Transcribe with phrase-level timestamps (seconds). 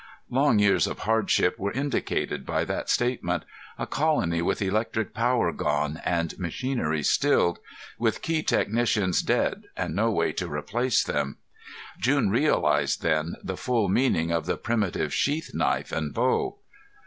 [0.31, 3.45] Long years of hardship were indicated by that statement,
[3.77, 7.59] a colony with electric power gone and machinery stilled,
[7.99, 11.37] with key technicians dead and no way to replace them.
[11.99, 16.57] June realized then the full meaning of the primitive sheath knife and bow.